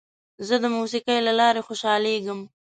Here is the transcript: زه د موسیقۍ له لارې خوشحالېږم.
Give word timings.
زه 0.47 0.55
د 0.63 0.65
موسیقۍ 0.77 1.17
له 1.27 1.33
لارې 1.39 1.65
خوشحالېږم. 1.67 2.39